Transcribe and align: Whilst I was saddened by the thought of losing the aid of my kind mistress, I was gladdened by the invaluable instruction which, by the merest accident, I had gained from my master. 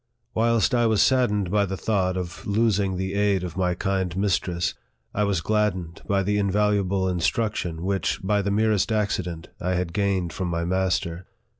Whilst 0.33 0.73
I 0.73 0.87
was 0.87 0.99
saddened 0.99 1.51
by 1.51 1.67
the 1.67 1.77
thought 1.77 2.17
of 2.17 2.47
losing 2.47 2.97
the 2.97 3.13
aid 3.13 3.43
of 3.43 3.55
my 3.55 3.75
kind 3.75 4.17
mistress, 4.17 4.73
I 5.13 5.23
was 5.25 5.41
gladdened 5.41 6.01
by 6.07 6.23
the 6.23 6.39
invaluable 6.39 7.07
instruction 7.07 7.83
which, 7.83 8.19
by 8.23 8.41
the 8.41 8.49
merest 8.49 8.91
accident, 8.91 9.49
I 9.59 9.75
had 9.75 9.93
gained 9.93 10.33
from 10.33 10.47
my 10.47 10.65
master. 10.65 11.27